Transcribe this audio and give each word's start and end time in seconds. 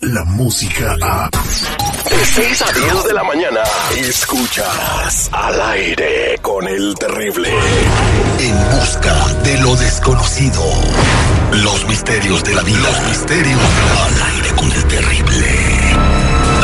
la 0.00 0.24
música 0.24 0.96
a... 1.02 1.28
De 1.30 2.24
6 2.24 2.62
a 2.62 2.72
10 2.72 3.04
de 3.04 3.12
la 3.12 3.24
mañana, 3.24 3.60
escuchas 3.96 5.28
al 5.32 5.60
aire 5.60 6.38
con 6.40 6.66
el 6.66 6.94
terrible. 6.94 7.50
En 8.38 8.70
busca 8.70 9.14
de 9.42 9.58
lo 9.58 9.76
desconocido. 9.76 10.62
Los 11.52 11.86
misterios 11.86 12.42
de 12.44 12.54
la 12.54 12.62
vida. 12.62 12.78
Los 12.78 13.08
misterios 13.08 13.60
al 14.06 14.22
aire 14.34 14.50
con 14.56 14.72
el 14.72 14.84
terrible. 14.84 15.46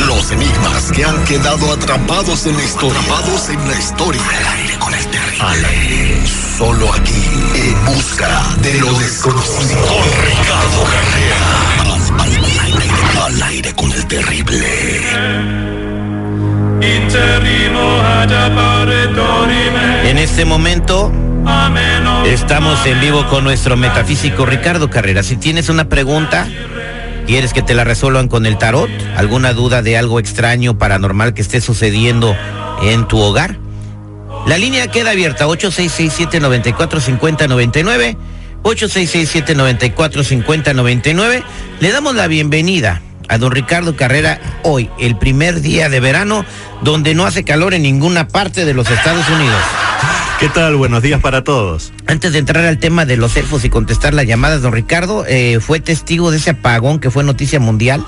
Los 0.06 0.30
enigmas 0.30 0.92
que 0.92 1.04
han 1.04 1.24
quedado 1.24 1.73
atrapados 1.73 2.46
en 2.46 2.56
la 2.56 2.62
historia. 2.62 3.01
Atrapados 3.01 3.48
en 3.51 3.68
la 3.68 3.79
historia. 3.79 4.23
Al 4.23 4.46
aire 4.59 4.79
con 4.79 4.95
el 4.95 5.06
terrible. 5.06 5.45
Al 5.45 5.65
aire. 5.65 6.26
Solo 6.56 6.92
aquí. 6.95 7.24
En 7.56 7.84
busca 7.84 8.56
de 8.62 8.74
lo 8.74 8.92
desconocido. 8.98 9.80
Con 9.87 10.24
Ricardo 10.24 10.84
Carrera. 10.84 12.41
En 20.04 20.18
este 20.18 20.45
momento 20.45 21.10
estamos 22.26 22.84
en 22.84 23.01
vivo 23.01 23.26
con 23.29 23.45
nuestro 23.45 23.74
metafísico 23.76 24.45
Ricardo 24.45 24.90
Carrera. 24.90 25.23
Si 25.23 25.37
tienes 25.37 25.70
una 25.70 25.88
pregunta, 25.88 26.46
quieres 27.26 27.54
que 27.54 27.62
te 27.62 27.74
la 27.74 27.84
resuelvan 27.84 28.29
con 28.29 28.45
el 28.45 28.59
tarot, 28.59 28.90
alguna 29.16 29.54
duda 29.54 29.80
de 29.80 29.96
algo 29.96 30.18
extraño, 30.18 30.76
paranormal 30.76 31.32
que 31.32 31.40
esté 31.40 31.62
sucediendo 31.62 32.37
en 32.82 33.09
tu 33.09 33.18
hogar, 33.18 33.57
la 34.46 34.59
línea 34.59 34.88
queda 34.88 35.12
abierta 35.12 35.46
8667-945099. 35.46 38.18
8667-945099. 38.62 41.42
Le 41.80 41.92
damos 41.92 42.14
la 42.14 42.29
bienvenida 42.29 43.01
a 43.33 43.38
don 43.38 43.51
Ricardo 43.51 43.97
Carrera 43.97 44.38
hoy, 44.63 44.91
el 45.01 45.16
primer 45.16 45.63
día 45.63 45.88
de 45.88 46.01
verano, 46.01 46.45
donde 46.83 47.15
no 47.15 47.25
hace 47.25 47.45
calor 47.45 47.73
en 47.73 47.83
ninguna 47.83 48.29
parte 48.29 48.66
de 48.66 48.75
los 48.75 48.91
Estados 48.91 49.27
Unidos. 49.30 49.59
¿Qué 50.38 50.51
tal? 50.51 50.77
Buenos 50.77 51.02
días 51.02 51.19
para 51.19 51.43
todos. 51.43 51.95
Antes 52.07 52.35
de 52.35 52.41
entrar 52.41 52.63
al 52.66 52.77
tema 52.77 53.07
de 53.07 53.16
los 53.16 53.35
elfos 53.38 53.65
y 53.65 53.71
contestar 53.71 54.13
las 54.13 54.27
llamadas, 54.27 54.60
don 54.60 54.73
Ricardo, 54.73 55.25
eh, 55.27 55.60
fue 55.63 55.80
testigo 55.80 56.30
de 56.30 56.37
ese 56.37 56.51
apagón 56.51 56.99
que 57.01 57.10
fue 57.10 57.25
noticia 57.25 57.59
mundial 57.59 58.05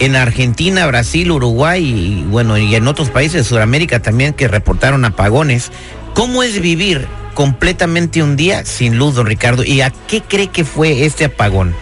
en 0.00 0.16
Argentina, 0.16 0.88
Brasil, 0.88 1.30
Uruguay 1.30 1.84
y 1.84 2.24
bueno, 2.24 2.58
y 2.58 2.74
en 2.74 2.88
otros 2.88 3.10
países 3.10 3.34
de 3.34 3.44
Sudamérica 3.44 4.00
también 4.00 4.34
que 4.34 4.48
reportaron 4.48 5.04
apagones. 5.04 5.70
¿Cómo 6.14 6.42
es 6.42 6.60
vivir 6.60 7.06
completamente 7.34 8.24
un 8.24 8.34
día 8.34 8.64
sin 8.64 8.98
luz, 8.98 9.14
don 9.14 9.26
Ricardo? 9.26 9.62
¿Y 9.62 9.82
a 9.82 9.90
qué 10.08 10.20
cree 10.20 10.48
que 10.48 10.64
fue 10.64 11.04
este 11.04 11.26
apagón? 11.26 11.76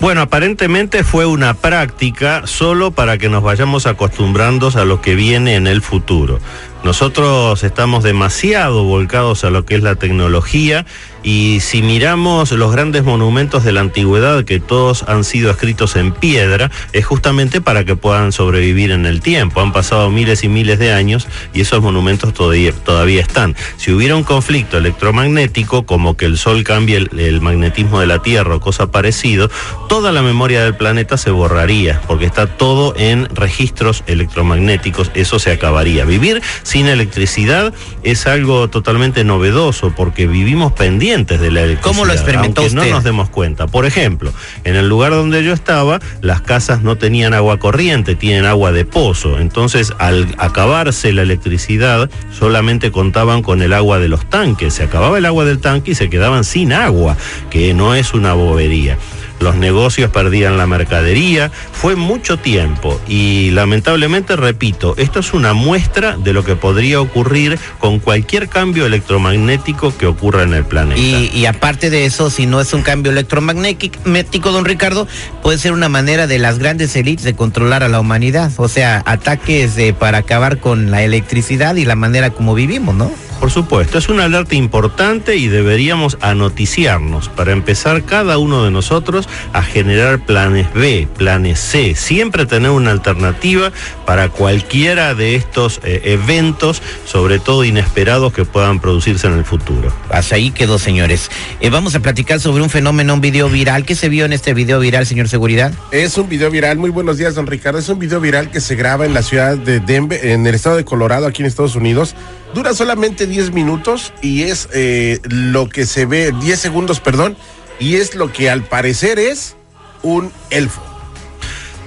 Bueno, 0.00 0.22
aparentemente 0.22 1.04
fue 1.04 1.26
una 1.26 1.52
práctica 1.52 2.46
solo 2.46 2.90
para 2.90 3.18
que 3.18 3.28
nos 3.28 3.42
vayamos 3.42 3.86
acostumbrando 3.86 4.72
a 4.74 4.84
lo 4.86 5.02
que 5.02 5.14
viene 5.14 5.56
en 5.56 5.66
el 5.66 5.82
futuro. 5.82 6.40
Nosotros 6.82 7.62
estamos 7.64 8.02
demasiado 8.02 8.84
volcados 8.84 9.44
a 9.44 9.50
lo 9.50 9.66
que 9.66 9.74
es 9.74 9.82
la 9.82 9.96
tecnología 9.96 10.86
y 11.22 11.60
si 11.60 11.82
miramos 11.82 12.50
los 12.52 12.72
grandes 12.72 13.04
monumentos 13.04 13.64
de 13.64 13.72
la 13.72 13.80
antigüedad 13.80 14.44
que 14.44 14.60
todos 14.60 15.04
han 15.06 15.24
sido 15.24 15.50
escritos 15.50 15.96
en 15.96 16.12
piedra, 16.12 16.70
es 16.92 17.04
justamente 17.04 17.60
para 17.60 17.84
que 17.84 17.96
puedan 17.96 18.32
sobrevivir 18.32 18.90
en 18.90 19.04
el 19.04 19.20
tiempo. 19.20 19.60
Han 19.60 19.72
pasado 19.72 20.10
miles 20.10 20.44
y 20.44 20.48
miles 20.48 20.78
de 20.78 20.92
años 20.92 21.28
y 21.52 21.60
esos 21.60 21.82
monumentos 21.82 22.32
todavía, 22.32 22.72
todavía 22.72 23.20
están. 23.20 23.54
Si 23.76 23.92
hubiera 23.92 24.16
un 24.16 24.24
conflicto 24.24 24.78
electromagnético, 24.78 25.84
como 25.84 26.16
que 26.16 26.24
el 26.24 26.38
Sol 26.38 26.64
cambie 26.64 26.96
el, 26.96 27.10
el 27.18 27.40
magnetismo 27.40 28.00
de 28.00 28.06
la 28.06 28.22
Tierra 28.22 28.56
o 28.56 28.60
cosa 28.60 28.90
parecido, 28.90 29.50
toda 29.88 30.12
la 30.12 30.22
memoria 30.22 30.64
del 30.64 30.74
planeta 30.74 31.18
se 31.18 31.30
borraría, 31.30 32.00
porque 32.06 32.24
está 32.24 32.46
todo 32.46 32.94
en 32.96 33.28
registros 33.34 34.04
electromagnéticos, 34.06 35.10
eso 35.14 35.38
se 35.38 35.52
acabaría. 35.52 36.04
Vivir 36.04 36.40
sin 36.62 36.86
electricidad 36.86 37.74
es 38.02 38.26
algo 38.26 38.68
totalmente 38.68 39.24
novedoso, 39.24 39.92
porque 39.94 40.26
vivimos 40.26 40.72
pendientes 40.72 41.09
de 41.10 41.50
la 41.50 41.62
electricidad. 41.62 41.82
¿Cómo 41.82 42.04
lo 42.04 42.12
experimentó 42.12 42.60
aunque 42.60 42.76
usted? 42.76 42.88
no 42.88 42.94
nos 42.94 43.04
demos 43.04 43.30
cuenta. 43.30 43.66
Por 43.66 43.84
ejemplo, 43.84 44.32
en 44.62 44.76
el 44.76 44.88
lugar 44.88 45.10
donde 45.10 45.42
yo 45.42 45.52
estaba, 45.52 45.98
las 46.20 46.40
casas 46.40 46.82
no 46.82 46.98
tenían 46.98 47.34
agua 47.34 47.58
corriente, 47.58 48.14
tienen 48.14 48.46
agua 48.46 48.70
de 48.70 48.84
pozo. 48.84 49.40
Entonces, 49.40 49.92
al 49.98 50.32
acabarse 50.38 51.12
la 51.12 51.22
electricidad, 51.22 52.08
solamente 52.30 52.92
contaban 52.92 53.42
con 53.42 53.60
el 53.60 53.72
agua 53.72 53.98
de 53.98 54.06
los 54.06 54.30
tanques. 54.30 54.74
Se 54.74 54.84
acababa 54.84 55.18
el 55.18 55.26
agua 55.26 55.44
del 55.44 55.58
tanque 55.58 55.90
y 55.90 55.94
se 55.96 56.08
quedaban 56.08 56.44
sin 56.44 56.72
agua, 56.72 57.16
que 57.50 57.74
no 57.74 57.96
es 57.96 58.14
una 58.14 58.34
bobería 58.34 58.96
los 59.40 59.56
negocios 59.56 60.10
perdían 60.10 60.58
la 60.58 60.66
mercadería, 60.66 61.50
fue 61.72 61.96
mucho 61.96 62.36
tiempo 62.36 63.00
y 63.08 63.50
lamentablemente, 63.50 64.36
repito, 64.36 64.94
esto 64.96 65.20
es 65.20 65.32
una 65.32 65.54
muestra 65.54 66.16
de 66.16 66.32
lo 66.32 66.44
que 66.44 66.56
podría 66.56 67.00
ocurrir 67.00 67.58
con 67.78 67.98
cualquier 67.98 68.48
cambio 68.48 68.86
electromagnético 68.86 69.96
que 69.96 70.06
ocurra 70.06 70.42
en 70.42 70.54
el 70.54 70.64
planeta. 70.64 71.00
Y, 71.00 71.46
aparte 71.46 71.90
de 71.90 72.04
eso, 72.04 72.30
si 72.30 72.46
no 72.46 72.60
es 72.60 72.72
un 72.72 72.82
cambio 72.82 73.12
electromagnético, 73.12 74.52
don 74.52 74.64
Ricardo, 74.64 75.08
puede 75.42 75.58
ser 75.58 75.72
una 75.72 75.88
manera 75.88 76.26
de 76.26 76.38
las 76.38 76.58
grandes 76.58 76.94
élites 76.96 77.24
de 77.24 77.34
controlar 77.34 77.82
a 77.82 77.88
la 77.88 78.00
humanidad. 78.00 78.52
O 78.56 78.68
sea, 78.68 79.02
ataques 79.06 79.76
eh, 79.78 79.94
para 79.94 80.18
acabar 80.18 80.58
con 80.58 80.90
la 80.90 81.02
electricidad 81.02 81.76
y 81.76 81.84
la 81.84 81.96
manera 81.96 82.30
como 82.30 82.54
vivimos, 82.54 82.94
¿no? 82.94 83.10
Por 83.40 83.50
supuesto, 83.50 83.96
es 83.96 84.10
una 84.10 84.24
alerta 84.24 84.54
importante 84.54 85.36
y 85.36 85.48
deberíamos 85.48 86.18
anoticiarnos 86.20 87.30
para 87.30 87.52
empezar 87.52 88.04
cada 88.04 88.36
uno 88.36 88.64
de 88.64 88.70
nosotros 88.70 89.30
a 89.54 89.62
generar 89.62 90.26
planes 90.26 90.70
B, 90.74 91.08
planes 91.16 91.58
C, 91.58 91.94
siempre 91.94 92.44
tener 92.44 92.70
una 92.70 92.90
alternativa 92.90 93.72
para 94.04 94.28
cualquiera 94.28 95.14
de 95.14 95.36
estos 95.36 95.80
eh, 95.84 96.02
eventos, 96.04 96.82
sobre 97.06 97.38
todo 97.38 97.64
inesperados 97.64 98.34
que 98.34 98.44
puedan 98.44 98.78
producirse 98.78 99.26
en 99.26 99.38
el 99.38 99.46
futuro. 99.46 99.90
Hasta 100.10 100.34
ahí 100.34 100.50
quedó, 100.50 100.78
señores. 100.78 101.30
Eh, 101.60 101.70
vamos 101.70 101.94
a 101.94 102.00
platicar 102.00 102.40
sobre 102.40 102.62
un 102.62 102.68
fenómeno, 102.68 103.14
un 103.14 103.22
video 103.22 103.48
viral. 103.48 103.86
¿Qué 103.86 103.94
se 103.94 104.10
vio 104.10 104.26
en 104.26 104.34
este 104.34 104.52
video 104.52 104.80
viral, 104.80 105.06
señor 105.06 105.28
Seguridad? 105.28 105.72
Es 105.92 106.18
un 106.18 106.28
video 106.28 106.50
viral, 106.50 106.76
muy 106.76 106.90
buenos 106.90 107.16
días, 107.16 107.36
don 107.36 107.46
Ricardo. 107.46 107.78
Es 107.78 107.88
un 107.88 107.98
video 107.98 108.20
viral 108.20 108.50
que 108.50 108.60
se 108.60 108.74
graba 108.74 109.06
en 109.06 109.14
la 109.14 109.22
ciudad 109.22 109.56
de 109.56 109.80
Denver, 109.80 110.26
en 110.26 110.46
el 110.46 110.54
estado 110.54 110.76
de 110.76 110.84
Colorado, 110.84 111.26
aquí 111.26 111.40
en 111.40 111.46
Estados 111.46 111.74
Unidos. 111.74 112.14
Dura 112.54 112.74
solamente 112.74 113.26
10 113.26 113.52
minutos 113.52 114.12
y 114.22 114.42
es 114.42 114.68
eh, 114.72 115.20
lo 115.24 115.68
que 115.68 115.86
se 115.86 116.04
ve, 116.04 116.32
10 116.40 116.58
segundos, 116.58 117.00
perdón, 117.00 117.36
y 117.78 117.96
es 117.96 118.14
lo 118.14 118.32
que 118.32 118.50
al 118.50 118.64
parecer 118.64 119.18
es 119.18 119.56
un 120.02 120.32
elfo. 120.50 120.89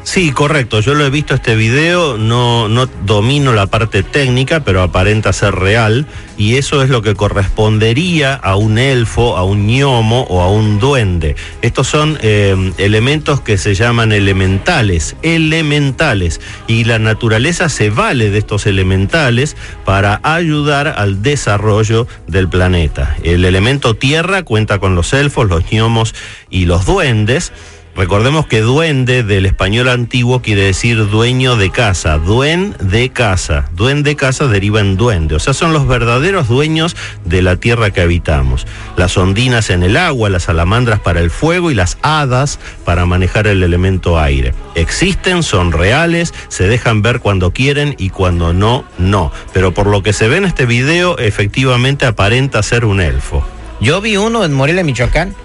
Sí, 0.03 0.31
correcto. 0.31 0.81
Yo 0.81 0.95
lo 0.95 1.05
he 1.05 1.09
visto 1.09 1.33
este 1.33 1.55
video, 1.55 2.17
no, 2.17 2.67
no 2.67 2.87
domino 3.05 3.53
la 3.53 3.67
parte 3.67 4.03
técnica, 4.03 4.59
pero 4.59 4.81
aparenta 4.81 5.31
ser 5.31 5.55
real. 5.55 6.05
Y 6.37 6.57
eso 6.57 6.83
es 6.83 6.89
lo 6.89 7.01
que 7.01 7.15
correspondería 7.15 8.33
a 8.33 8.57
un 8.57 8.77
elfo, 8.77 9.37
a 9.37 9.43
un 9.43 9.65
gnomo 9.65 10.23
o 10.29 10.41
a 10.41 10.51
un 10.51 10.77
duende. 10.79 11.37
Estos 11.61 11.87
son 11.87 12.17
eh, 12.21 12.73
elementos 12.77 13.39
que 13.39 13.57
se 13.57 13.75
llaman 13.75 14.11
elementales, 14.11 15.15
elementales. 15.21 16.41
Y 16.67 16.83
la 16.83 16.99
naturaleza 16.99 17.69
se 17.69 17.89
vale 17.89 18.29
de 18.29 18.39
estos 18.39 18.65
elementales 18.65 19.55
para 19.85 20.19
ayudar 20.23 20.95
al 20.97 21.21
desarrollo 21.21 22.07
del 22.27 22.49
planeta. 22.49 23.15
El 23.23 23.45
elemento 23.45 23.95
tierra 23.95 24.43
cuenta 24.43 24.79
con 24.79 24.95
los 24.95 25.13
elfos, 25.13 25.47
los 25.47 25.63
gnomos 25.71 26.13
y 26.49 26.65
los 26.65 26.85
duendes. 26.85 27.53
Recordemos 27.95 28.47
que 28.47 28.61
duende 28.61 29.21
del 29.21 29.45
español 29.45 29.87
antiguo 29.87 30.41
quiere 30.41 30.63
decir 30.63 31.09
dueño 31.11 31.57
de 31.57 31.69
casa, 31.69 32.17
duen 32.17 32.75
de 32.79 33.11
casa. 33.11 33.69
Duen 33.75 34.01
de 34.01 34.15
casa 34.15 34.47
deriva 34.47 34.79
en 34.79 34.97
duende, 34.97 35.35
o 35.35 35.39
sea, 35.39 35.53
son 35.53 35.73
los 35.73 35.87
verdaderos 35.87 36.47
dueños 36.47 36.95
de 37.23 37.43
la 37.43 37.57
tierra 37.57 37.91
que 37.91 38.01
habitamos. 38.01 38.65
Las 38.97 39.15
ondinas 39.15 39.69
en 39.69 39.83
el 39.83 39.95
agua, 39.95 40.31
las 40.31 40.43
salamandras 40.43 41.01
para 41.01 41.19
el 41.19 41.29
fuego 41.29 41.69
y 41.69 41.75
las 41.75 41.99
hadas 42.01 42.59
para 42.83 43.05
manejar 43.05 43.45
el 43.45 43.61
elemento 43.61 44.19
aire. 44.19 44.55
Existen, 44.73 45.43
son 45.43 45.71
reales, 45.71 46.33
se 46.47 46.67
dejan 46.67 47.03
ver 47.03 47.19
cuando 47.19 47.51
quieren 47.51 47.95
y 47.99 48.09
cuando 48.09 48.53
no, 48.53 48.85
no. 48.97 49.31
Pero 49.53 49.71
por 49.71 49.85
lo 49.85 50.01
que 50.01 50.13
se 50.13 50.27
ve 50.27 50.37
en 50.37 50.45
este 50.45 50.65
video, 50.65 51.19
efectivamente 51.19 52.07
aparenta 52.07 52.63
ser 52.63 52.85
un 52.85 53.01
elfo. 53.01 53.45
Yo 53.79 54.01
vi 54.01 54.17
uno 54.17 54.43
en 54.45 54.53
Morelia, 54.53 54.83
Michoacán. 54.83 55.35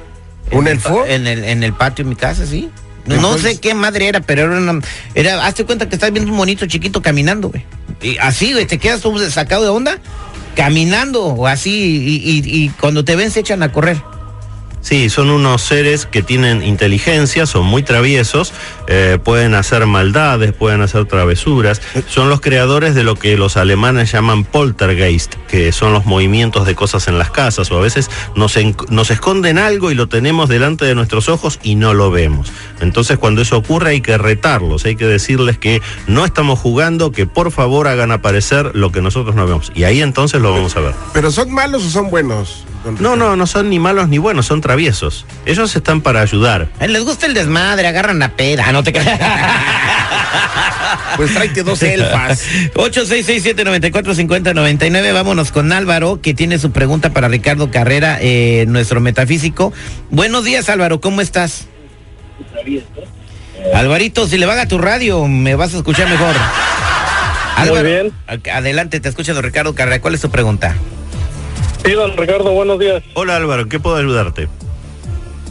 ¿Un 0.53 0.67
En 0.67 0.67
el 0.69 0.73
elfo? 0.75 1.01
pa- 1.03 1.09
En 1.09 1.27
el, 1.27 1.45
en 1.45 1.63
el 1.63 1.73
patio 1.73 2.05
de 2.05 2.09
mi 2.11 2.17
casa, 2.17 2.47
sí. 2.47 2.71
No, 3.07 3.39
sé 3.39 3.59
qué 3.59 3.73
madre 3.73 4.07
era, 4.09 4.21
pero 4.21 4.43
era 4.43 4.57
una. 4.59 4.81
Era, 5.15 5.47
hazte 5.47 5.65
cuenta 5.65 5.89
que 5.89 5.95
estás 5.97 6.13
viendo 6.13 6.31
un 6.31 6.37
monito 6.37 6.67
chiquito 6.67 7.01
caminando, 7.01 7.49
güey. 7.49 7.65
Y 8.03 8.19
así, 8.19 8.53
güey, 8.53 8.67
te 8.67 8.77
quedas 8.79 9.01
tú 9.01 9.19
sacado 9.31 9.63
de 9.63 9.71
onda, 9.71 9.99
caminando, 10.55 11.25
o 11.25 11.47
así, 11.47 11.71
y, 11.71 12.31
y- 12.31 12.65
y 12.65 12.69
cuando 12.71 13.05
te 13.05 13.17
ven 13.17 13.31
se 13.31 13.41
echan 13.41 13.63
a 13.63 13.73
correr. 13.73 13.97
Sí, 14.89 15.11
son 15.11 15.29
unos 15.29 15.61
seres 15.61 16.07
que 16.07 16.23
tienen 16.23 16.63
inteligencia, 16.63 17.45
son 17.45 17.67
muy 17.67 17.83
traviesos, 17.83 18.55
eh, 18.87 19.19
pueden 19.23 19.53
hacer 19.53 19.85
maldades, 19.85 20.55
pueden 20.55 20.81
hacer 20.81 21.05
travesuras. 21.05 21.83
Son 22.07 22.31
los 22.31 22.41
creadores 22.41 22.95
de 22.95 23.03
lo 23.03 23.15
que 23.15 23.37
los 23.37 23.59
alemanes 23.59 24.11
llaman 24.11 24.45
poltergeist, 24.45 25.35
que 25.47 25.73
son 25.73 25.93
los 25.93 26.07
movimientos 26.07 26.67
de 26.67 26.75
cosas 26.75 27.07
en 27.07 27.19
las 27.19 27.31
casas, 27.31 27.71
o 27.71 27.77
a 27.77 27.83
veces 27.83 28.11
nos, 28.35 28.57
nos 28.89 29.11
esconden 29.11 29.59
algo 29.59 29.91
y 29.91 29.95
lo 29.95 30.09
tenemos 30.09 30.49
delante 30.49 30.87
de 30.87 30.95
nuestros 30.95 31.29
ojos 31.29 31.61
y 31.63 31.75
no 31.75 31.93
lo 31.93 32.11
vemos. 32.11 32.51
Entonces 32.81 33.19
cuando 33.19 33.43
eso 33.43 33.59
ocurre 33.59 33.91
hay 33.91 34.01
que 34.01 34.17
retarlos, 34.17 34.87
hay 34.87 34.97
que 34.97 35.05
decirles 35.05 35.59
que 35.59 35.83
no 36.07 36.25
estamos 36.25 36.61
jugando, 36.61 37.13
que 37.13 37.27
por 37.27 37.53
favor 37.53 37.89
hagan 37.89 38.11
aparecer 38.11 38.71
lo 38.75 38.91
que 38.91 39.03
nosotros 39.03 39.37
no 39.37 39.47
vemos. 39.47 39.71
Y 39.75 39.85
ahí 39.85 40.01
entonces 40.01 40.41
lo 40.41 40.51
vamos 40.51 40.79
a 40.79 40.81
ver. 40.81 40.95
¿Pero 41.13 41.31
son 41.31 41.53
malos 41.53 41.85
o 41.85 41.91
son 41.91 42.09
buenos? 42.09 42.65
No, 43.01 43.17
no, 43.17 43.37
no 43.37 43.47
son 43.47 43.69
ni 43.69 43.79
malos 43.79 44.09
ni 44.09 44.19
buenos, 44.19 44.47
son 44.47 44.61
traviesos. 44.61 44.78
Ellos 44.79 45.77
están 45.77 46.01
para 46.01 46.21
ayudar. 46.21 46.69
Les 46.87 47.05
gusta 47.05 47.27
el 47.27 47.35
desmadre, 47.35 47.89
agarran 47.89 48.19
la 48.19 48.37
peda. 48.37 48.65
Ah, 48.67 48.73
no 48.73 48.83
te 48.83 48.93
creas. 48.93 49.21
Pues 51.17 51.33
tráete 51.35 51.63
dos 51.65 51.83
elfas. 51.83 52.45
8667-945099. 52.75 55.13
Vámonos 55.13 55.51
con 55.51 55.73
Álvaro, 55.73 56.21
que 56.23 56.33
tiene 56.33 56.61
su 56.61 56.71
pregunta 56.71 57.11
para 57.11 57.27
Ricardo 57.29 57.73
Carrera, 57.73 58.19
eh, 58.21 58.67
nuestro 58.69 59.01
metafísico. 59.01 59.73
Buenos 60.11 60.45
días, 60.45 60.69
Álvaro, 60.69 61.01
¿cómo 61.01 61.21
estás? 61.21 61.67
Alvarito, 63.75 64.29
si 64.29 64.39
le 64.39 64.47
baja 64.47 64.69
tu 64.69 64.79
radio, 64.79 65.27
me 65.27 65.57
vas 65.57 65.75
a 65.75 65.79
escuchar 65.79 66.09
mejor. 66.09 66.37
Muy 67.69 67.83
bien. 67.83 68.13
Adelante, 68.53 69.01
te 69.01 69.09
escucha 69.09 69.35
don 69.35 69.43
Ricardo 69.43 69.75
Carrera. 69.75 70.01
¿Cuál 70.01 70.15
es 70.15 70.21
tu 70.21 70.31
pregunta? 70.31 70.77
Sí, 71.85 71.91
don 71.93 72.17
Ricardo, 72.17 72.53
buenos 72.53 72.79
días. 72.79 73.03
Hola 73.15 73.35
Álvaro, 73.37 73.63
¿en 73.63 73.69
¿qué 73.69 73.81
puedo 73.81 73.97
ayudarte? 73.97 74.49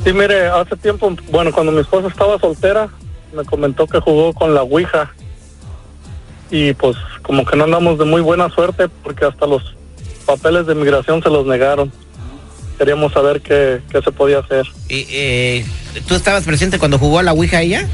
Sí, 0.07 0.13
mire, 0.13 0.47
hace 0.47 0.77
tiempo, 0.77 1.13
bueno, 1.29 1.51
cuando 1.51 1.73
mi 1.73 1.81
esposa 1.81 2.07
estaba 2.07 2.39
soltera, 2.39 2.87
me 3.35 3.43
comentó 3.43 3.85
que 3.87 3.99
jugó 3.99 4.31
con 4.33 4.53
la 4.53 4.61
Ouija. 4.63 5.11
Y 6.49 6.71
pues 6.75 6.95
como 7.23 7.43
que 7.45 7.57
no 7.57 7.65
andamos 7.65 7.99
de 7.99 8.05
muy 8.05 8.21
buena 8.21 8.47
suerte 8.49 8.87
porque 9.03 9.25
hasta 9.25 9.45
los 9.45 9.75
papeles 10.25 10.65
de 10.65 10.75
migración 10.75 11.21
se 11.21 11.29
los 11.29 11.45
negaron. 11.45 11.91
Queríamos 12.77 13.11
saber 13.11 13.41
qué, 13.41 13.81
qué 13.91 14.01
se 14.01 14.11
podía 14.13 14.39
hacer. 14.39 14.65
Eh, 14.87 15.05
eh, 15.09 15.65
¿Tú 16.07 16.15
estabas 16.15 16.45
presente 16.45 16.79
cuando 16.79 16.97
jugó 16.97 17.19
a 17.19 17.23
la 17.23 17.33
Ouija 17.33 17.61
ella? 17.61 17.85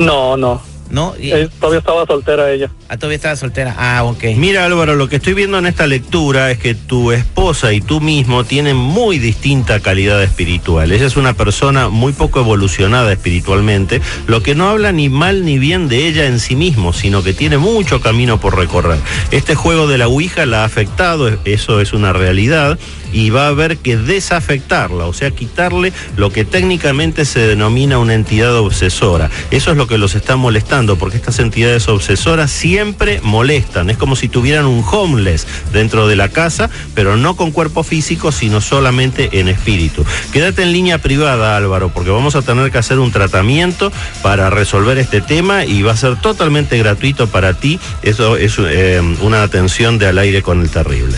No, 0.00 0.36
no. 0.36 0.60
¿No? 0.90 1.14
Y- 1.20 1.30
Eh, 1.30 1.48
todavía 1.60 1.78
estaba 1.78 2.04
soltera 2.04 2.50
ella. 2.50 2.68
Ah, 2.88 2.96
todavía 2.96 3.16
estaba 3.16 3.36
soltera. 3.36 3.74
Ah, 3.78 4.04
ok. 4.04 4.24
Mira 4.36 4.64
Álvaro, 4.64 4.96
lo 4.96 5.08
que 5.08 5.16
estoy 5.16 5.34
viendo 5.34 5.58
en 5.58 5.66
esta 5.66 5.86
lectura 5.86 6.50
es 6.50 6.58
que 6.58 6.74
tu 6.74 7.12
esposa 7.12 7.72
y 7.72 7.80
tú 7.80 8.00
mismo 8.00 8.44
tienen 8.44 8.76
muy 8.76 9.18
distinta 9.18 9.80
calidad 9.80 10.22
espiritual. 10.22 10.90
Ella 10.90 11.06
es 11.06 11.16
una 11.16 11.34
persona 11.34 11.88
muy 11.88 12.12
poco 12.12 12.40
evolucionada 12.40 13.12
espiritualmente, 13.12 14.00
lo 14.26 14.42
que 14.42 14.54
no 14.54 14.68
habla 14.68 14.92
ni 14.92 15.08
mal 15.08 15.44
ni 15.44 15.58
bien 15.58 15.88
de 15.88 16.06
ella 16.06 16.26
en 16.26 16.40
sí 16.40 16.56
mismo, 16.56 16.92
sino 16.92 17.22
que 17.22 17.32
tiene 17.32 17.58
mucho 17.58 18.00
camino 18.00 18.40
por 18.40 18.56
recorrer. 18.56 18.98
Este 19.30 19.54
juego 19.54 19.86
de 19.86 19.98
la 19.98 20.08
Ouija 20.08 20.46
la 20.46 20.62
ha 20.62 20.64
afectado, 20.64 21.28
eso 21.44 21.80
es 21.80 21.92
una 21.92 22.12
realidad, 22.12 22.78
y 23.12 23.30
va 23.30 23.46
a 23.46 23.48
haber 23.48 23.78
que 23.78 23.96
desafectarla, 23.96 25.06
o 25.06 25.12
sea, 25.12 25.30
quitarle 25.30 25.92
lo 26.16 26.30
que 26.30 26.44
técnicamente 26.44 27.24
se 27.24 27.40
denomina 27.40 27.98
una 27.98 28.14
entidad 28.14 28.54
obsesora. 28.56 29.30
Eso 29.50 29.70
es 29.70 29.76
lo 29.76 29.86
que 29.86 29.96
los 29.96 30.14
está 30.14 30.36
molestando, 30.36 30.96
porque 30.96 31.16
estas 31.16 31.38
entidades 31.38 31.88
obsesoras 31.88 32.50
siempre 32.50 32.77
molestan. 33.22 33.90
Es 33.90 33.96
como 33.96 34.16
si 34.16 34.28
tuvieran 34.28 34.66
un 34.66 34.84
homeless 34.90 35.46
dentro 35.72 36.08
de 36.08 36.16
la 36.16 36.28
casa, 36.28 36.70
pero 36.94 37.16
no 37.16 37.36
con 37.36 37.50
cuerpo 37.50 37.82
físico, 37.82 38.32
sino 38.32 38.60
solamente 38.60 39.40
en 39.40 39.48
espíritu. 39.48 40.04
Quédate 40.32 40.62
en 40.62 40.72
línea 40.72 40.98
privada, 40.98 41.56
Álvaro, 41.56 41.90
porque 41.90 42.10
vamos 42.10 42.36
a 42.36 42.42
tener 42.42 42.70
que 42.70 42.78
hacer 42.78 42.98
un 42.98 43.12
tratamiento 43.12 43.92
para 44.22 44.50
resolver 44.50 44.98
este 44.98 45.20
tema 45.20 45.64
y 45.64 45.82
va 45.82 45.92
a 45.92 45.96
ser 45.96 46.16
totalmente 46.20 46.78
gratuito 46.78 47.28
para 47.28 47.54
ti. 47.54 47.78
Eso 48.02 48.36
es 48.36 48.56
eh, 48.58 49.00
una 49.20 49.42
atención 49.42 49.98
de 49.98 50.06
al 50.06 50.18
aire 50.18 50.42
con 50.42 50.60
el 50.60 50.70
terrible. 50.70 51.16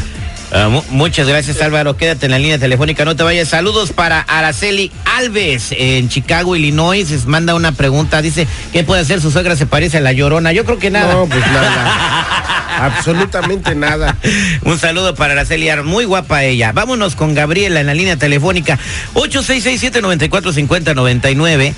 Ah, 0.52 0.68
mu- 0.68 0.82
muchas 0.90 1.28
gracias 1.28 1.62
Álvaro, 1.62 1.96
quédate 1.96 2.26
en 2.26 2.32
la 2.32 2.38
línea 2.40 2.58
telefónica, 2.58 3.04
no 3.04 3.14
te 3.14 3.22
vayas. 3.22 3.46
Saludos 3.48 3.92
para 3.92 4.20
Araceli 4.22 4.90
Alves 5.04 5.68
en 5.70 6.08
Chicago, 6.08 6.56
Illinois. 6.56 7.08
Les 7.08 7.26
manda 7.26 7.54
una 7.54 7.70
pregunta, 7.72 8.20
dice, 8.20 8.48
¿qué 8.72 8.82
puede 8.82 9.02
hacer 9.02 9.20
su 9.20 9.30
suegra? 9.30 9.54
Se 9.54 9.66
parece 9.66 9.98
a 9.98 10.00
la 10.00 10.10
llorona. 10.12 10.50
Yo 10.52 10.64
creo 10.64 10.78
que 10.80 10.90
nada. 10.90 11.14
No, 11.14 11.26
pues 11.26 11.40
nada. 11.46 12.26
Absolutamente 12.80 13.74
nada. 13.76 14.16
Un 14.64 14.76
saludo 14.78 15.14
para 15.14 15.32
Araceli, 15.34 15.68
Ar- 15.68 15.84
muy 15.84 16.04
guapa 16.04 16.42
ella. 16.44 16.72
Vámonos 16.72 17.14
con 17.14 17.32
Gabriela 17.34 17.78
en 17.80 17.86
la 17.86 17.94
línea 17.94 18.16
telefónica 18.16 18.76
8667-945099. 19.14 21.74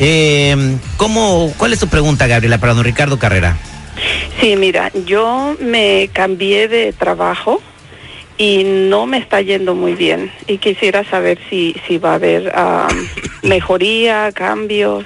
Eh, 0.00 0.76
¿cómo, 0.96 1.52
¿Cuál 1.56 1.72
es 1.72 1.78
tu 1.78 1.88
pregunta, 1.88 2.26
Gabriela, 2.26 2.58
para 2.58 2.74
don 2.74 2.84
Ricardo 2.84 3.18
Carrera? 3.18 3.56
Sí, 4.40 4.56
mira, 4.56 4.90
yo 5.06 5.56
me 5.60 6.10
cambié 6.12 6.66
de 6.68 6.92
trabajo 6.92 7.62
y 8.38 8.64
no 8.64 9.06
me 9.06 9.18
está 9.18 9.40
yendo 9.40 9.74
muy 9.74 9.94
bien 9.94 10.32
y 10.46 10.58
quisiera 10.58 11.04
saber 11.04 11.38
si, 11.48 11.76
si 11.86 11.98
va 11.98 12.12
a 12.12 12.14
haber 12.14 12.52
ah, 12.54 12.88
mejoría, 13.42 14.32
cambios. 14.32 15.04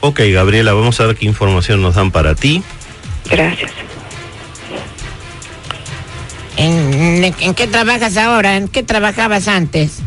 Ok, 0.00 0.20
Gabriela, 0.32 0.72
vamos 0.72 0.98
a 1.00 1.06
ver 1.06 1.16
qué 1.16 1.26
información 1.26 1.82
nos 1.82 1.94
dan 1.94 2.10
para 2.10 2.34
ti. 2.34 2.62
Gracias. 3.30 3.70
¿En, 6.56 7.24
en 7.24 7.54
qué 7.54 7.66
trabajas 7.66 8.16
ahora? 8.16 8.56
¿En 8.56 8.68
qué 8.68 8.82
trabajabas 8.82 9.48
antes? 9.48 10.02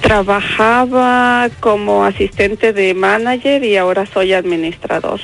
Trabajaba 0.00 1.48
como 1.60 2.04
asistente 2.04 2.72
de 2.72 2.94
manager 2.94 3.64
y 3.64 3.76
ahora 3.76 4.06
soy 4.06 4.32
administrador. 4.32 5.20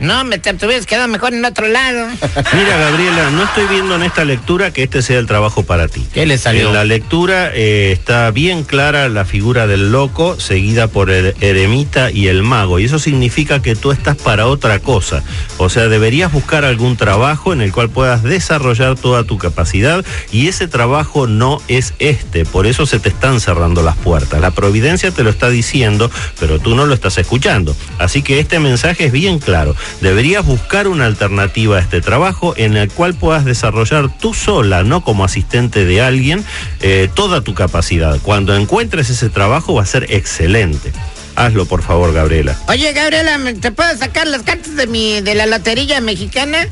No, 0.00 0.24
me 0.24 0.38
te, 0.38 0.54
hubieras 0.64 0.86
quedado 0.86 1.08
mejor 1.08 1.34
en 1.34 1.44
otro 1.44 1.66
lado. 1.66 2.06
Mira, 2.52 2.76
Gabriela, 2.76 3.30
no 3.30 3.44
estoy 3.44 3.66
viendo 3.66 3.96
en 3.96 4.02
esta 4.04 4.24
lectura 4.24 4.72
que 4.72 4.84
este 4.84 5.02
sea 5.02 5.18
el 5.18 5.26
trabajo 5.26 5.64
para 5.64 5.88
ti. 5.88 6.06
¿Qué 6.12 6.24
le 6.26 6.38
salió? 6.38 6.68
En 6.68 6.74
la 6.74 6.84
lectura 6.84 7.50
eh, 7.52 7.90
está 7.92 8.30
bien 8.30 8.62
clara 8.64 9.08
la 9.08 9.24
figura 9.24 9.66
del 9.66 9.90
loco, 9.90 10.38
seguida 10.38 10.86
por 10.86 11.10
el 11.10 11.34
eremita 11.40 12.10
y 12.10 12.28
el 12.28 12.42
mago. 12.42 12.78
Y 12.78 12.84
eso 12.84 12.98
significa 12.98 13.60
que 13.60 13.74
tú 13.74 13.90
estás 13.90 14.16
para 14.16 14.46
otra 14.46 14.78
cosa. 14.78 15.22
O 15.56 15.68
sea, 15.68 15.88
deberías 15.88 16.32
buscar 16.32 16.64
algún 16.64 16.96
trabajo 16.96 17.52
en 17.52 17.60
el 17.60 17.72
cual 17.72 17.90
puedas 17.90 18.22
desarrollar 18.22 18.96
toda 18.96 19.24
tu 19.24 19.36
capacidad. 19.36 20.04
Y 20.30 20.48
ese 20.48 20.68
trabajo 20.68 21.26
no 21.26 21.60
es 21.66 21.94
este. 21.98 22.44
Por 22.44 22.66
eso 22.66 22.86
se 22.86 23.00
te 23.00 23.08
están 23.08 23.40
cerrando 23.40 23.82
las 23.82 23.96
puertas. 23.96 24.40
La 24.40 24.52
providencia 24.52 25.10
te 25.10 25.24
lo 25.24 25.30
está 25.30 25.50
diciendo, 25.50 26.10
pero 26.38 26.58
tú 26.58 26.74
no 26.74 26.86
lo 26.86 26.94
estás 26.94 27.18
escuchando. 27.18 27.74
Así 27.98 28.22
que 28.22 28.38
este 28.38 28.60
mensaje 28.60 29.06
es 29.06 29.12
bien 29.12 29.38
claro. 29.38 29.74
Deberías 30.00 30.44
buscar 30.44 30.88
una 30.88 31.06
alternativa 31.06 31.76
a 31.76 31.80
este 31.80 32.00
trabajo 32.00 32.54
en 32.56 32.76
el 32.76 32.90
cual 32.90 33.14
puedas 33.14 33.44
desarrollar 33.44 34.08
tú 34.18 34.34
sola, 34.34 34.82
no 34.84 35.02
como 35.02 35.24
asistente 35.24 35.84
de 35.84 36.00
alguien, 36.00 36.44
eh, 36.80 37.08
toda 37.14 37.40
tu 37.42 37.54
capacidad. 37.54 38.18
Cuando 38.22 38.56
encuentres 38.56 39.10
ese 39.10 39.28
trabajo 39.28 39.74
va 39.74 39.82
a 39.82 39.86
ser 39.86 40.06
excelente. 40.12 40.92
Hazlo, 41.36 41.66
por 41.66 41.82
favor, 41.82 42.12
Gabriela. 42.12 42.56
Oye, 42.68 42.92
Gabriela, 42.92 43.38
¿me- 43.38 43.54
¿te 43.54 43.70
puedo 43.70 43.96
sacar 43.96 44.26
las 44.26 44.42
cartas 44.42 44.74
de 44.76 44.86
mi 44.88 45.20
de 45.20 45.34
la 45.36 45.46
lotería 45.46 46.00
mexicana? 46.00 46.66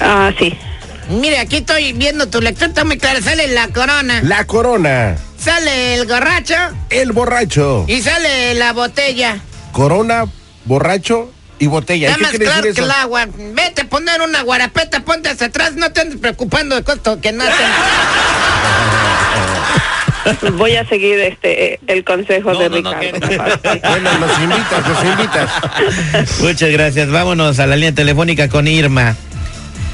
Ah, 0.00 0.32
sí. 0.38 0.54
Mire, 1.10 1.38
aquí 1.38 1.56
estoy 1.58 1.92
viendo 1.92 2.28
tu 2.28 2.40
lectura, 2.40 2.68
está 2.68 2.84
muy 2.84 2.98
clara. 2.98 3.20
Sale 3.20 3.46
la 3.48 3.68
corona, 3.68 4.22
La 4.22 4.44
corona, 4.46 5.16
sale 5.38 5.94
el 5.94 6.06
gorracho 6.06 6.54
el 6.90 7.12
borracho, 7.12 7.84
y 7.88 8.00
sale 8.00 8.54
la 8.54 8.72
botella. 8.72 9.38
corona, 9.72 10.24
borracho 10.64 11.30
y 11.58 11.66
botella. 11.66 12.14
¿Qué 12.14 12.20
más 12.20 12.30
quiere 12.30 12.44
claro 12.46 12.62
decir 12.62 12.74
que 12.76 12.80
el 12.84 12.90
agua. 12.90 13.26
Vete 13.54 13.82
a 13.82 13.84
poner 13.88 14.20
una 14.22 14.42
guarapeta, 14.42 15.00
ponte 15.04 15.28
hacia 15.28 15.46
atrás, 15.48 15.74
no 15.74 15.90
te 15.92 16.00
andes 16.02 16.18
preocupando 16.18 16.74
de 16.74 16.82
cosas 16.82 17.18
que 17.22 17.32
no 17.32 17.44
hacen. 17.44 17.66
Voy 20.56 20.74
a 20.76 20.86
seguir 20.88 21.18
este 21.20 21.74
eh, 21.74 21.80
el 21.86 22.02
consejo 22.02 22.52
No, 22.54 22.58
de 22.58 22.70
no, 22.70 22.80
no, 22.80 22.94
Ricardo. 22.98 23.28
sí. 23.28 23.80
Bueno, 23.88 24.18
nos 24.18 24.38
invitas, 24.40 24.88
nos 24.88 25.04
invitas. 25.04 25.50
Muchas 26.40 26.70
gracias. 26.70 27.10
Vámonos 27.10 27.58
a 27.58 27.66
la 27.66 27.76
línea 27.76 27.92
telefónica 27.94 28.48
con 28.48 28.66
Irma. 28.66 29.16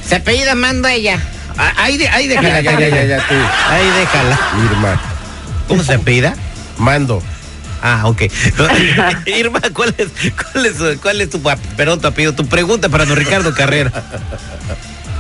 Se 0.07 0.15
apellida 0.17 0.55
Mando 0.55 0.87
ella. 0.89 1.19
Ah, 1.59 1.73
Ahí, 1.79 1.99
de- 1.99 2.09
ahí 2.09 2.29
déjala, 2.29 2.61
Ya, 2.61 2.73
ya, 2.73 2.79
ya, 2.81 2.89
ya, 2.89 3.05
ya, 3.05 3.19
tú. 3.27 3.35
Ahí 3.71 3.87
déjala. 3.99 4.39
Irma, 4.71 5.01
¿Cómo 5.69 5.83
se 5.83 5.95
apellida? 5.95 6.35
mando. 6.79 7.23
Ah, 7.83 8.03
ok. 8.07 8.23
Irma, 9.27 9.61
¿cuál 9.75 9.95
es, 9.97 10.09
cuál 10.53 10.67
es, 10.67 10.99
cuál 11.01 11.21
es 11.21 11.31
tu, 11.31 11.41
perdón, 11.77 12.01
tu 12.01 12.07
apellido? 12.07 12.35
Tu 12.35 12.47
pregunta 12.47 12.89
para 12.89 13.05
don 13.05 13.17
Ricardo 13.17 13.55
Carrera. 13.55 13.93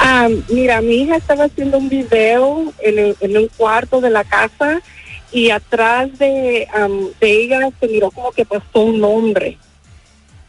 Ah, 0.02 0.28
mira, 0.48 0.80
mi 0.80 1.02
hija 1.02 1.16
estaba 1.16 1.44
haciendo 1.44 1.76
un 1.76 1.90
video 1.90 2.72
en, 2.82 2.98
el- 2.98 3.16
en 3.20 3.36
un 3.36 3.48
cuarto 3.48 4.00
de 4.00 4.08
la 4.08 4.24
casa 4.24 4.80
y 5.30 5.50
atrás 5.50 6.08
de, 6.18 6.66
am, 6.72 7.08
de 7.20 7.30
ella 7.30 7.68
se 7.78 7.86
miró 7.86 8.10
como 8.10 8.32
que 8.32 8.46
pasó 8.46 8.80
un 8.80 9.04
hombre. 9.04 9.58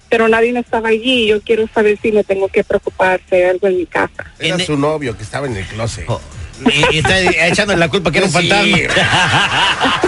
Pero 0.08 0.30
nadie 0.30 0.58
estaba 0.58 0.88
allí. 0.88 1.28
Yo 1.28 1.42
quiero 1.42 1.68
saber 1.74 2.00
si 2.02 2.14
me 2.14 2.24
tengo 2.24 2.48
que 2.48 2.64
preocupar 2.64 3.20
de 3.30 3.50
algo 3.50 3.68
en 3.68 3.76
mi 3.80 3.86
casa. 3.86 4.24
Era 4.40 4.58
su 4.60 4.78
novio 4.78 5.18
que 5.18 5.24
estaba 5.24 5.48
en 5.48 5.58
el 5.58 5.66
closet. 5.66 6.06
Oh, 6.08 6.22
Y, 6.66 6.96
y 6.96 7.00
está 7.00 7.20
echándole 7.48 7.80
la 7.80 7.90
culpa 7.90 8.12
que 8.12 8.20
era 8.20 8.28
un 8.28 8.34
fantasma. 8.34 8.78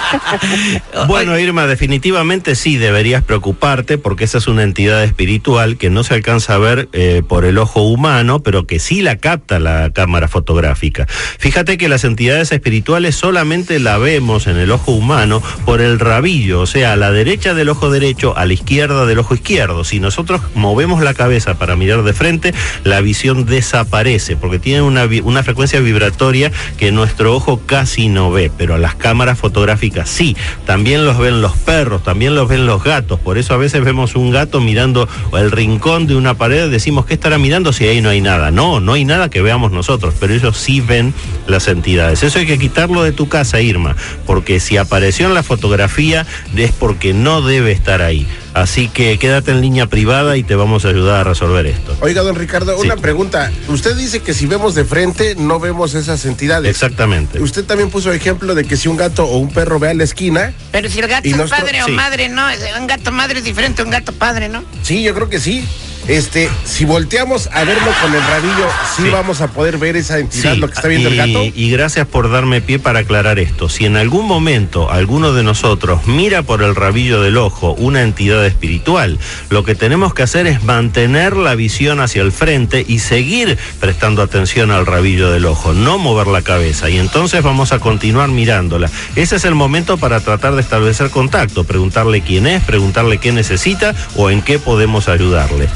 Bueno, 1.08 1.38
Irma, 1.38 1.68
definitivamente 1.68 2.56
sí 2.56 2.78
deberías 2.78 3.24
preocuparte 3.24 3.98
porque 3.98 4.26
esa 4.26 4.38
es 4.38 4.48
una 4.48 4.64
entidad 4.64 5.04
espiritual 5.04 5.78
que 5.78 5.90
no 5.90 6.04
se 6.04 6.14
alcanza 6.14 6.56
a 6.56 6.58
ver 6.58 6.90
eh, 6.94 7.24
por 7.28 7.46
el 7.46 7.58
ojo 7.58 7.82
humano, 7.82 8.42
pero 8.42 8.68
que 8.68 8.80
sí 8.80 9.02
la 9.02 9.18
capta 9.18 9.60
la 9.60 9.92
cámara 9.92 10.28
fotográfica. 10.28 11.08
Fíjate 11.08 11.78
que 11.78 11.90
las 11.90 12.04
entidades 12.04 12.52
espirituales 12.52 13.16
solamente 13.16 13.80
la 13.80 13.98
vemos 13.98 14.48
en 14.48 14.58
el 14.58 14.72
ojo 14.72 14.92
humano 14.92 15.42
por 15.66 15.82
el 15.82 16.00
rabillo, 16.00 16.62
o 16.62 16.68
sea, 16.68 16.94
a 16.94 16.96
la 16.96 17.12
derecha 17.12 17.54
del 17.54 17.70
ojo 17.70 17.90
derecho, 17.90 18.38
a 18.38 18.46
la 18.46 18.54
izquierda 18.54 19.06
del 19.06 19.20
ojo 19.20 19.34
izquierdo. 19.34 19.84
Si 19.84 20.00
nosotros 20.00 20.42
movemos 20.56 21.02
la 21.02 21.14
cabeza 21.14 21.56
para 21.56 21.76
mirar 21.76 22.04
de 22.04 22.14
frente, 22.14 22.54
la 22.84 23.02
visión 23.02 23.46
desaparece 23.46 24.36
porque 24.36 24.60
tiene 24.60 24.82
una, 24.82 25.08
una 25.24 25.44
frecuencia 25.44 25.80
vibratoria 25.80 26.43
que 26.78 26.92
nuestro 26.92 27.36
ojo 27.36 27.62
casi 27.66 28.10
no 28.10 28.32
ve, 28.32 28.52
pero 28.58 28.78
las 28.78 28.96
cámaras 28.96 29.40
fotográficas 29.40 30.10
sí. 30.10 30.36
También 30.66 31.06
los 31.06 31.18
ven 31.18 31.42
los 31.42 31.54
perros, 31.58 32.04
también 32.04 32.36
los 32.36 32.48
ven 32.48 32.66
los 32.66 32.84
gatos. 32.84 33.20
Por 33.20 33.38
eso 33.38 33.54
a 33.54 33.58
veces 33.58 33.84
vemos 33.84 34.16
un 34.16 34.32
gato 34.32 34.60
mirando 34.60 35.08
el 35.34 35.52
rincón 35.52 36.08
de 36.08 36.16
una 36.16 36.34
pared, 36.36 36.70
decimos, 36.70 37.06
¿qué 37.06 37.14
estará 37.14 37.38
mirando 37.38 37.74
si 37.74 37.86
ahí 37.88 38.02
no 38.02 38.10
hay 38.10 38.22
nada? 38.22 38.52
No, 38.52 38.80
no 38.80 38.94
hay 38.94 39.06
nada 39.06 39.30
que 39.30 39.42
veamos 39.42 39.72
nosotros, 39.72 40.14
pero 40.20 40.34
ellos 40.34 40.58
sí 40.58 40.82
ven 40.82 41.14
las 41.48 41.68
entidades. 41.68 42.24
Eso 42.24 42.40
hay 42.40 42.46
que 42.46 42.58
quitarlo 42.58 43.04
de 43.04 43.12
tu 43.12 43.28
casa, 43.28 43.62
Irma, 43.62 43.96
porque 44.26 44.60
si 44.60 44.78
apareció 44.78 45.28
en 45.28 45.34
la 45.34 45.44
fotografía 45.44 46.26
es 46.56 46.72
porque 46.72 47.14
no 47.14 47.42
debe 47.42 47.72
estar 47.72 48.02
ahí. 48.02 48.28
Así 48.54 48.88
que 48.88 49.18
quédate 49.18 49.52
en 49.52 49.62
línea 49.62 49.88
privada 49.88 50.38
y 50.38 50.44
te 50.44 50.56
vamos 50.56 50.86
a 50.86 50.90
ayudar 50.90 51.22
a 51.22 51.24
resolver 51.24 51.66
esto. 51.66 51.98
Oiga, 52.02 52.22
don 52.22 52.36
Ricardo, 52.36 52.76
Sí. 52.80 52.86
una 52.86 52.98
pregunta. 52.98 53.52
Usted 53.68 53.96
dice 53.96 54.20
que 54.22 54.34
si 54.34 54.46
vemos 54.46 54.76
de 54.76 54.86
frente 54.86 55.36
no 55.36 55.60
vemos 55.60 55.96
esas 55.96 56.24
entidades. 56.26 56.70
Exactamente. 56.70 57.42
Usted 57.42 57.66
también 57.66 57.90
puso 57.90 58.12
ejemplo 58.14 58.54
de 58.54 58.64
que 58.66 58.78
si 58.78 58.88
un 58.88 58.98
gato 58.98 59.26
o 59.26 59.38
un 59.38 59.50
perro 59.52 59.80
ve 59.80 59.90
a 59.90 59.94
la 59.96 60.04
esquina, 60.04 60.54
Pero 60.72 60.90
si 60.90 61.00
el 61.00 61.08
gato 61.08 61.28
es 61.28 61.36
nuestro- 61.36 61.58
padre 61.58 61.82
o 61.82 61.86
sí. 61.88 61.92
madre, 61.94 62.30
no, 62.30 62.44
un 62.80 62.88
gato 62.88 63.12
madre 63.12 63.40
es 63.40 63.46
diferente 63.46 63.82
a 63.82 63.86
un 63.86 63.92
gato 63.92 64.12
padre, 64.14 64.50
¿no? 64.50 64.64
sí, 64.84 65.02
yo 65.02 65.14
creo 65.16 65.30
que 65.30 65.40
sí. 65.40 65.66
Este, 66.08 66.50
si 66.66 66.86
volteamos 66.86 67.50
a 67.54 67.64
verlo 67.64 67.92
con 68.02 68.14
el 68.14 68.22
rabillo, 68.22 68.68
sí, 68.96 69.04
Sí. 69.04 69.10
vamos 69.10 69.42
a 69.42 69.48
poder 69.48 69.78
ver 69.78 69.96
esa 69.96 70.20
entidad, 70.20 70.54
Sí, 70.54 70.60
lo 70.60 70.68
que 70.68 70.74
está 70.74 70.88
viendo 70.88 71.10
y, 71.10 71.14
el 71.14 71.18
gato. 71.18 71.44
Y 71.56 71.70
gracias 71.72 72.08
por 72.08 72.30
darme 72.30 72.62
pie 72.62 72.78
para 72.80 73.00
aclarar 73.00 73.40
esto. 73.40 73.70
Si 73.70 73.86
en 73.86 73.96
algún 73.96 74.28
momento 74.28 74.92
alguno 74.92 75.34
de 75.34 75.44
nosotros 75.44 76.06
mira 76.06 76.44
por 76.44 76.62
el 76.62 76.76
rabillo 76.76 77.22
del 77.22 77.38
ojo 77.38 77.74
una 77.74 78.02
entidad 78.02 78.46
espiritual, 78.46 79.18
lo 79.50 79.64
que 79.64 79.76
tenemos 79.76 80.14
que 80.14 80.24
hacer 80.24 80.46
es 80.48 80.64
mantener 80.64 81.38
la 81.38 81.56
visión 81.56 82.02
hacia 82.02 82.22
el 82.22 82.32
frente 82.32 82.84
y 82.88 83.00
seguir 83.00 83.58
prestando 83.80 84.22
atención 84.22 84.72
al 84.72 84.86
rabillo 84.86 85.32
del 85.32 85.46
ojo, 85.46 85.74
no 85.74 85.98
mover 85.98 86.28
la 86.28 86.42
cabeza. 86.42 86.90
Y 86.90 86.98
entonces 86.98 87.42
vamos 87.44 87.72
a 87.72 87.80
continuar 87.80 88.30
mirándola. 88.30 88.90
Ese 89.16 89.38
es 89.38 89.46
el 89.46 89.56
momento 89.56 89.98
para 89.98 90.20
tratar 90.20 90.56
de 90.56 90.62
establecer 90.62 91.10
contacto, 91.10 91.64
preguntarle 91.64 92.22
quién 92.22 92.48
es, 92.48 92.62
preguntarle 92.64 93.18
qué 93.20 93.32
necesita 93.32 93.96
o 94.16 94.30
en 94.30 94.42
qué 94.42 94.60
podemos 94.60 95.08
ayudarle. 95.08 95.70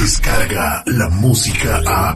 Descarga 0.00 0.82
la 0.86 1.08
música 1.10 1.82
a. 1.86 2.14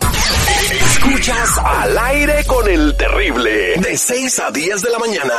Escuchas 0.87 1.59
al 1.59 1.99
aire 1.99 2.45
con 2.47 2.69
el 2.69 2.97
terrible. 2.97 3.75
De 3.76 3.97
6 3.97 4.38
a 4.40 4.50
10 4.50 4.83
de 4.83 4.90
la 4.90 4.99
mañana. 4.99 5.35